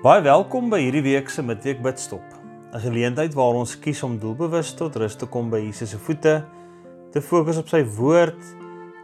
Baie 0.00 0.22
welkom 0.24 0.70
by 0.72 0.78
hierdie 0.80 1.02
week 1.04 1.26
se 1.28 1.42
Midweek 1.44 1.82
Bidstop. 1.84 2.24
'n 2.72 2.80
Geleentheid 2.80 3.34
waar 3.36 3.58
ons 3.58 3.74
kies 3.76 4.00
om 4.02 4.14
doelbewus 4.16 4.70
tot 4.72 4.96
rus 4.96 5.12
te 5.14 5.26
kom 5.28 5.50
by 5.52 5.58
Jesus 5.60 5.90
se 5.90 5.98
voete, 6.00 6.40
te 7.12 7.20
fokus 7.20 7.58
op 7.60 7.68
sy 7.68 7.82
woord, 7.84 8.40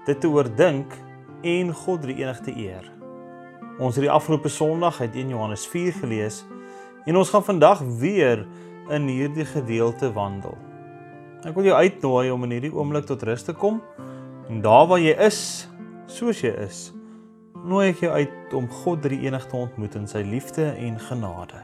dit 0.06 0.20
te 0.20 0.26
oordink 0.28 0.96
en 1.42 1.74
God 1.74 2.00
die 2.00 2.16
enigste 2.24 2.56
eer. 2.56 2.88
Ons 3.78 4.00
het 4.00 4.06
die 4.08 4.10
afgelope 4.10 4.48
Sondag 4.48 5.02
uit 5.02 5.12
1 5.14 5.36
Johannes 5.36 5.66
4 5.68 5.92
gelees 6.00 6.46
en 7.04 7.16
ons 7.16 7.28
gaan 7.28 7.44
vandag 7.44 7.84
weer 8.00 8.46
in 8.88 9.04
hierdie 9.06 9.44
gedeelte 9.44 10.08
wandel. 10.16 10.56
Ek 11.44 11.52
wil 11.54 11.64
jou 11.64 11.76
uitnooi 11.76 12.30
om 12.30 12.48
in 12.48 12.56
hierdie 12.56 12.72
oomblik 12.72 13.04
tot 13.04 13.22
rus 13.22 13.44
te 13.44 13.52
kom 13.52 13.82
en 14.48 14.64
daar 14.64 14.88
waar 14.88 15.04
jy 15.04 15.12
is, 15.12 15.68
soos 16.06 16.40
jy 16.40 16.56
is, 16.56 16.95
nooi 17.66 17.88
ek 17.90 18.02
jou 18.04 18.12
uit 18.14 18.52
om 18.54 18.68
God 18.82 19.02
drie 19.02 19.18
enig 19.26 19.46
te 19.50 19.56
ontmoet 19.58 19.96
in 19.98 20.06
sy 20.10 20.22
liefde 20.26 20.70
en 20.70 21.00
genade. 21.02 21.62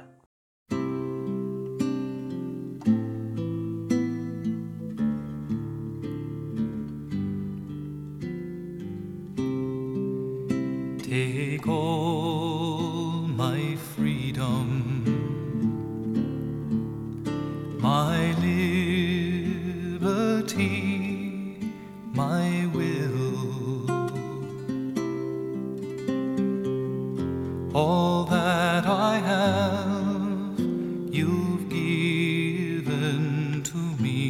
Take 11.03 11.69
all 11.69 13.29
my 13.37 13.77
freedom, 13.95 14.92
that 28.73 28.87
I 28.87 29.15
have, 29.19 30.59
you've 31.19 31.65
given 31.69 33.21
to 33.71 33.81
me. 34.03 34.21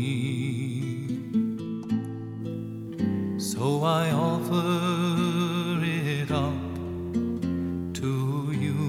So 3.39 3.85
I 3.85 4.11
offer 4.11 5.79
it 5.85 6.31
up 6.33 6.75
to 8.01 8.13
you. 8.65 8.83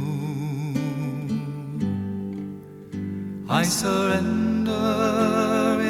I 3.48 3.62
surrender 3.82 4.98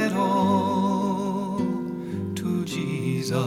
it 0.04 0.14
all 0.14 1.60
to 2.36 2.66
Jesus. 2.66 3.38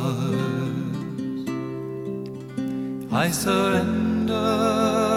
I 3.13 3.31
surrender 3.31 5.16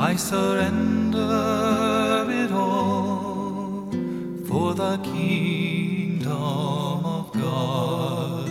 I 0.00 0.14
surrender 0.14 1.18
it 2.30 2.52
all 2.52 3.90
for 4.46 4.72
the 4.74 4.96
kingdom 5.02 6.30
of 7.04 7.32
God. 7.32 8.48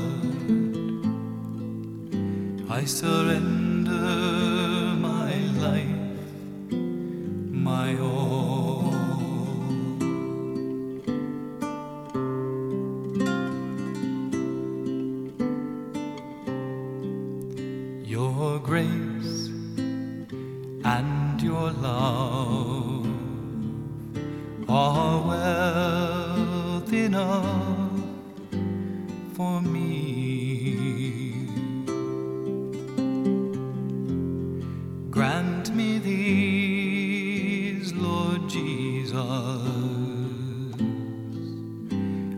I 2.70 2.84
surrender 2.84 3.92
my 5.00 5.34
life, 5.64 6.31
my 7.50 7.98
all. 7.98 8.17
Are 24.69 25.22
wealth 25.28 26.91
enough 26.91 28.01
for 29.33 29.61
me. 29.61 31.33
Grant 35.09 35.73
me 35.73 36.00
these, 36.00 37.94
Lord 37.94 38.50
Jesus, 38.50 39.16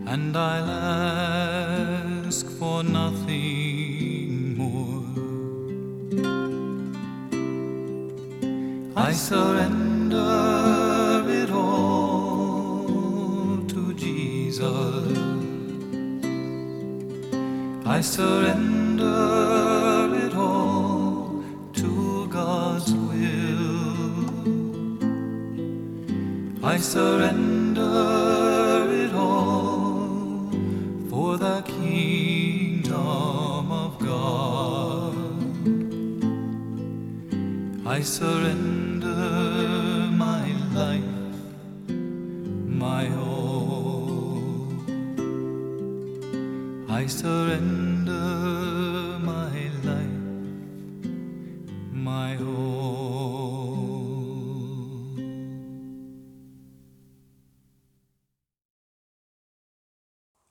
and 0.06 0.36
I'll 0.36 0.70
ask 2.26 2.46
for 2.46 2.84
nothing 2.84 4.56
more. 4.56 5.04
I 8.96 9.12
surrender 9.12 10.89
Jesus. 14.60 15.16
I 17.86 18.00
surrender 18.02 19.04
it 20.26 20.34
all 20.34 21.42
to 21.74 22.28
God's 22.28 22.92
will. 22.92 24.28
I 26.62 26.76
surrender 26.76 27.82
it 28.90 29.14
all 29.14 30.50
for 31.08 31.38
the 31.38 31.62
kingdom 31.62 32.92
of 33.72 33.98
God. 33.98 35.14
I 37.86 38.02
surrender 38.02 38.89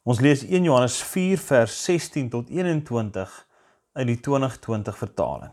Ons 0.09 0.23
lees 0.25 0.41
1 0.41 0.63
Johannes 0.65 0.95
4 1.05 1.37
vers 1.37 1.73
16 1.83 2.29
tot 2.33 2.47
21 2.49 3.33
uit 3.93 4.07
die 4.09 4.19
2020 4.25 4.95
vertaling. 4.97 5.51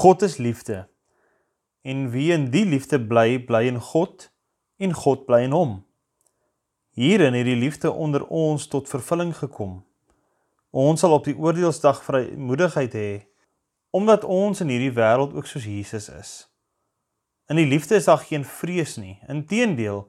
God 0.00 0.22
is 0.22 0.38
liefde 0.40 0.86
en 1.84 2.06
wie 2.14 2.30
in 2.32 2.46
die 2.54 2.64
liefde 2.64 2.96
bly, 3.00 3.36
bly 3.44 3.66
in 3.68 3.80
God 3.84 4.30
en 4.80 4.94
God 4.96 5.26
bly 5.28 5.42
in 5.44 5.52
hom. 5.52 5.74
Hierin 6.96 7.36
het 7.36 7.44
die 7.50 7.58
liefde 7.58 7.92
onder 7.92 8.24
ons 8.26 8.64
tot 8.72 8.88
vervulling 8.88 9.34
gekom. 9.36 9.82
Ons 10.72 11.04
sal 11.04 11.12
op 11.18 11.28
die 11.28 11.36
oordeelsdag 11.36 12.00
vrymoedigheid 12.06 12.96
hê 12.96 13.10
omdat 13.92 14.24
ons 14.24 14.62
in 14.64 14.72
hierdie 14.72 14.94
wêreld 14.96 15.34
ook 15.36 15.48
soos 15.50 15.66
Jesus 15.68 16.08
is. 16.14 16.32
In 17.50 17.60
die 17.60 17.68
liefde 17.68 17.98
is 17.98 18.08
daar 18.08 18.22
geen 18.22 18.44
vrees 18.46 18.94
nie. 18.96 19.18
Inteendeel, 19.28 20.04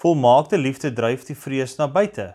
volmaakte 0.00 0.56
liefde 0.58 0.92
dryf 0.96 1.26
die 1.28 1.36
vrees 1.36 1.76
na 1.76 1.84
buite. 1.88 2.32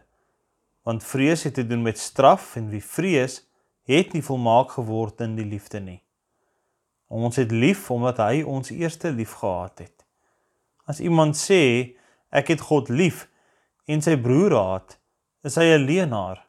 Want 0.85 1.03
vrees 1.03 1.43
het 1.47 1.55
te 1.57 1.65
doen 1.65 1.81
met 1.81 1.97
straf 1.97 2.53
en 2.59 2.69
wie 2.69 2.83
vrees, 2.83 3.39
het 3.89 4.13
nie 4.13 4.21
volmaak 4.25 4.75
geword 4.77 5.21
in 5.25 5.33
die 5.37 5.45
liefde 5.45 5.79
nie. 5.81 6.01
Ons 7.09 7.39
het 7.41 7.53
lief 7.53 7.87
omdat 7.93 8.21
hy 8.21 8.43
ons 8.45 8.69
eerste 8.73 9.09
lief 9.13 9.33
gehad 9.41 9.81
het. 9.81 10.05
As 10.85 11.01
iemand 11.01 11.37
sê 11.37 11.97
ek 12.29 12.51
het 12.53 12.61
God 12.61 12.89
lief 12.89 13.25
en 13.89 14.01
sy 14.01 14.13
broer 14.17 14.53
haat, 14.53 14.97
is 15.45 15.57
hy 15.57 15.65
'n 15.73 15.85
leienaar. 15.85 16.45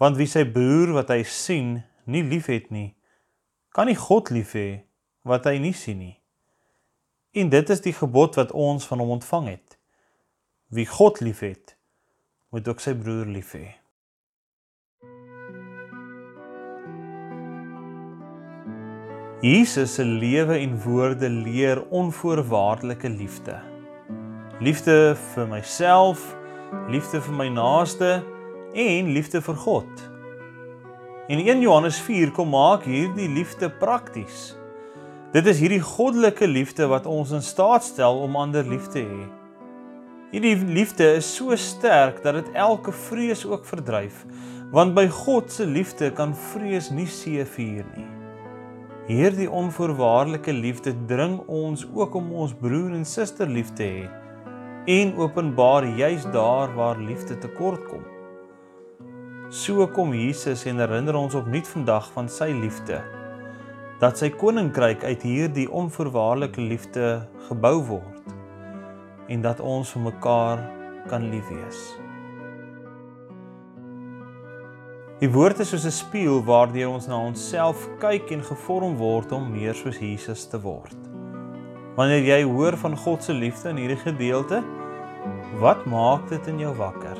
Want 0.00 0.16
wie 0.16 0.28
sy 0.28 0.44
broer 0.44 0.92
wat 0.92 1.08
hy 1.08 1.22
sien 1.22 1.82
nie 2.06 2.22
liefhet 2.22 2.70
nie, 2.70 2.94
kan 3.72 3.86
nie 3.86 3.96
God 3.96 4.30
lief 4.30 4.52
hê 4.54 4.84
wat 5.24 5.44
hy 5.44 5.58
nie 5.58 5.72
sien 5.72 5.98
nie. 5.98 6.20
En 7.32 7.48
dit 7.48 7.70
is 7.70 7.80
die 7.80 7.92
gebod 7.92 8.36
wat 8.36 8.52
ons 8.52 8.86
van 8.86 8.98
hom 8.98 9.10
ontvang 9.10 9.48
het. 9.48 9.79
Wie 10.72 10.86
God 10.86 11.18
liefhet, 11.20 11.76
moet 12.54 12.68
ook 12.70 12.78
sy 12.78 12.92
broer 12.94 13.26
lief 13.26 13.56
hê. 13.58 13.72
Jesus 19.42 19.96
se 19.98 20.06
lewe 20.06 20.60
en 20.60 20.76
woorde 20.84 21.26
leer 21.26 21.80
onvoorwaardelike 21.90 23.10
liefde. 23.10 23.56
Liefde 24.62 24.94
vir 25.32 25.50
myself, 25.50 26.22
liefde 26.86 27.18
vir 27.26 27.36
my 27.40 27.48
naaste 27.50 28.12
en 28.70 29.10
liefde 29.10 29.42
vir 29.42 29.58
God. 29.66 30.06
En 31.26 31.42
1 31.42 31.66
Johannes 31.66 31.98
4 31.98 32.30
kom 32.38 32.54
maak 32.54 32.86
hierdie 32.86 33.26
liefde 33.26 33.72
prakties. 33.82 34.52
Dit 35.34 35.50
is 35.50 35.58
hierdie 35.58 35.82
goddelike 35.82 36.46
liefde 36.46 36.86
wat 36.94 37.10
ons 37.10 37.34
in 37.34 37.42
staat 37.42 37.90
stel 37.90 38.22
om 38.22 38.38
ander 38.38 38.62
lief 38.62 38.86
te 38.94 39.02
hê. 39.02 39.39
Hierdie 40.30 40.54
liefde 40.62 41.08
is 41.18 41.26
so 41.26 41.56
sterk 41.58 42.20
dat 42.22 42.36
dit 42.38 42.50
elke 42.54 42.92
vrees 42.94 43.42
ook 43.46 43.64
verdryf, 43.66 44.24
Want 44.70 44.94
by 44.94 45.08
God 45.10 45.50
se 45.50 45.64
liefde 45.66 46.12
kan 46.14 46.30
vrees 46.30 46.92
nie 46.94 47.08
seëvier 47.10 47.88
nie. 47.96 48.06
Hierdie 49.08 49.48
onvoorwaardelike 49.50 50.52
liefde 50.54 50.92
dring 51.10 51.40
ons 51.50 51.82
ook 51.90 52.14
om 52.14 52.28
ons 52.44 52.54
broer 52.54 52.92
en 52.94 53.02
suster 53.02 53.50
lief 53.50 53.72
te 53.74 53.88
hê 53.88 54.04
en 54.90 55.10
openbaar 55.18 55.84
juis 55.98 56.22
daar 56.32 56.70
waar 56.74 57.02
liefde 57.02 57.34
tekort 57.42 57.82
kom. 57.90 58.06
So 59.50 59.88
kom 59.90 60.14
Jesus 60.14 60.62
en 60.70 60.78
herinner 60.78 61.18
ons 61.18 61.34
opnuut 61.34 61.66
vandag 61.74 62.06
van 62.14 62.30
sy 62.30 62.52
liefde 62.54 63.02
dat 64.00 64.22
sy 64.22 64.30
koninkryk 64.30 65.02
uit 65.04 65.26
hierdie 65.26 65.66
onvoorwaardelike 65.66 66.62
liefde 66.62 67.10
gebou 67.50 67.76
word 67.90 68.19
en 69.30 69.42
dat 69.42 69.60
ons 69.62 69.92
vir 69.94 70.02
mekaar 70.10 70.62
kan 71.10 71.28
lief 71.30 71.46
wees. 71.48 71.80
Die 75.20 75.28
woord 75.28 75.60
is 75.60 75.68
soos 75.68 75.84
'n 75.84 75.92
spieël 75.92 76.40
waardeur 76.44 76.88
ons 76.88 77.06
na 77.06 77.16
onsself 77.20 77.88
kyk 78.00 78.30
en 78.32 78.42
gevorm 78.42 78.96
word 78.96 79.32
om 79.32 79.52
meer 79.52 79.74
soos 79.74 79.98
Jesus 80.00 80.46
te 80.48 80.58
word. 80.60 80.96
Wanneer 81.96 82.24
jy 82.24 82.42
hoor 82.48 82.76
van 82.76 82.96
God 82.96 83.22
se 83.22 83.32
liefde 83.32 83.68
in 83.68 83.76
hierdie 83.76 84.00
gedeelte, 84.00 84.62
wat 85.60 85.84
maak 85.84 86.28
dit 86.30 86.46
in 86.48 86.58
jou 86.58 86.72
wakker? 86.74 87.19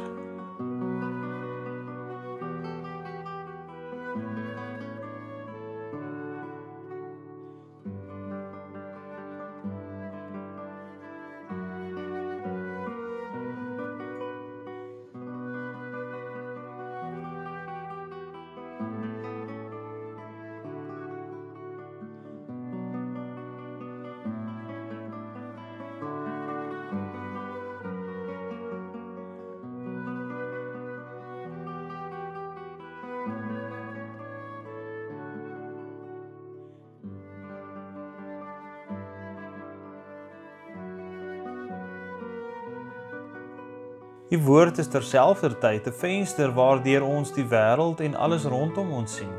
Die 44.30 44.38
woord 44.38 44.76
is 44.78 44.86
terselfdertyd 44.86 45.88
'n 45.90 45.96
venster 46.02 46.52
waardeur 46.54 47.02
ons 47.02 47.32
die 47.34 47.44
wêreld 47.50 47.98
en 48.00 48.14
alles 48.14 48.44
rondom 48.44 48.92
ons 48.94 49.16
sien. 49.16 49.32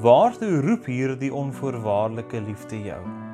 Waartoe 0.00 0.60
roep 0.64 0.86
hierdie 0.88 1.34
onvoorwaardelike 1.34 2.40
liefde 2.40 2.80
jou? 2.82 3.27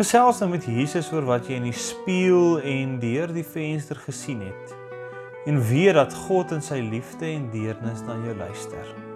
Gesels 0.00 0.38
nou 0.40 0.46
met 0.48 0.64
Jesus 0.64 1.10
oor 1.12 1.26
wat 1.28 1.44
jy 1.44 1.58
in 1.58 1.66
die 1.68 1.76
spieël 1.76 2.54
en 2.64 2.94
deur 3.02 3.34
die 3.36 3.44
venster 3.44 3.98
gesien 4.00 4.40
het. 4.46 4.72
En 5.44 5.60
weet 5.68 5.98
dat 5.98 6.16
God 6.24 6.54
in 6.56 6.64
sy 6.64 6.78
liefde 6.80 7.28
en 7.28 7.50
deernis 7.52 8.00
na 8.06 8.16
jou 8.24 8.32
luister. 8.38 9.09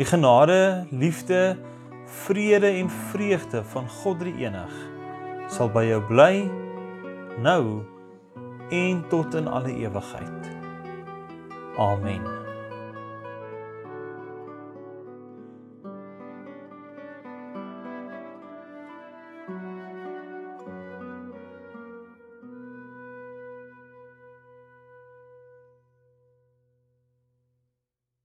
Die 0.00 0.06
genade, 0.06 0.86
liefde, 0.90 1.56
vrede 2.04 2.66
en 2.66 2.90
vreugde 2.90 3.64
van 3.64 3.88
God 3.88 4.22
die 4.24 4.32
Enig 4.46 4.72
sal 5.52 5.68
by 5.74 5.82
jou 5.90 6.00
bly 6.08 6.46
nou 7.44 7.82
en 8.72 9.04
tot 9.12 9.36
in 9.36 9.50
alle 9.50 9.76
ewigheid. 9.76 10.52
Amen. 11.76 12.39